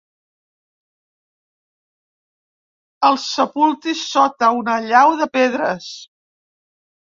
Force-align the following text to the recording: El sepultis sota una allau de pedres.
El 3.11 3.19
sepultis 3.25 4.01
sota 4.15 4.51
una 4.63 4.75
allau 4.79 5.15
de 5.21 5.29
pedres. 5.37 5.93